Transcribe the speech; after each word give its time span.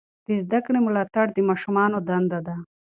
د 0.25 0.27
زده 0.45 0.59
کړې 0.65 0.79
ملاتړ 0.85 1.25
د 1.33 1.37
ماشومانو 1.49 1.97
دنده 2.07 2.39
ده. 2.47 2.55